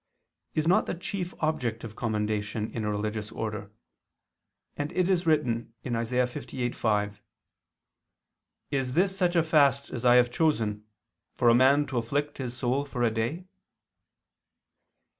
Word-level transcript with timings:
ii, 0.01 0.55
2), 0.55 0.59
is 0.61 0.67
not 0.67 0.87
the 0.87 0.95
chief 0.95 1.35
object 1.43 1.83
of 1.83 1.95
commendation 1.95 2.71
in 2.71 2.83
a 2.83 2.89
religious 2.89 3.31
order; 3.31 3.69
and 4.75 4.91
it 4.93 5.07
is 5.07 5.27
written 5.27 5.75
(Isa. 5.83 5.91
58:5): 6.25 7.19
"Is 8.71 8.95
this 8.95 9.15
such 9.15 9.35
a 9.35 9.43
fast 9.43 9.91
as 9.91 10.03
I 10.03 10.15
have 10.15 10.31
chosen, 10.31 10.87
for 11.35 11.49
a 11.49 11.53
man 11.53 11.85
to 11.85 11.99
afflict 11.99 12.39
his 12.39 12.57
soul 12.57 12.83
for 12.83 13.03
a 13.03 13.11
day?" 13.11 13.45